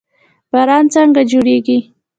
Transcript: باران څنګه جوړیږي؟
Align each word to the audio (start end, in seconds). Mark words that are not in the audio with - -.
باران 0.51 0.85
څنګه 0.93 1.21
جوړیږي؟ 1.31 1.77